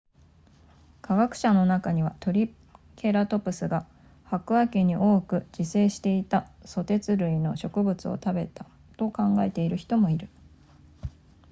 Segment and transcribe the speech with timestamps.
[1.03, 2.55] 科学者の中にはトリ
[2.95, 3.85] ケラトプスが
[4.23, 8.65] 白亜紀に多く自生していたソテツ類の植物を食べた
[8.97, 10.27] と考えている人もいる